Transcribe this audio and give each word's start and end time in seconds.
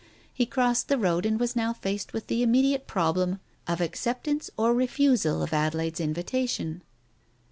He 0.33 0.47
crossed 0.47 0.87
the 0.87 0.97
road 0.97 1.27
and 1.27 1.39
was 1.39 1.55
now 1.55 1.73
faced 1.73 2.11
with 2.11 2.25
the 2.25 2.41
immediate 2.41 2.87
problem 2.87 3.39
of 3.67 3.81
acceptance 3.81 4.49
or 4.57 4.73
refusal 4.73 5.43
of 5.43 5.53
Adelaide's 5.53 5.99
invitation. 5.99 6.81